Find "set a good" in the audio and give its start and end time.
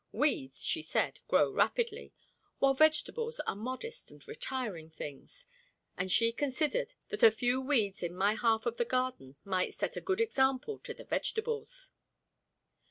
9.75-10.19